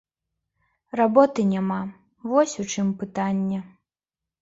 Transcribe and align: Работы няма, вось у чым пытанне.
Работы 1.01 1.45
няма, 1.53 1.79
вось 2.33 2.59
у 2.67 2.69
чым 2.75 2.87
пытанне. 3.07 3.59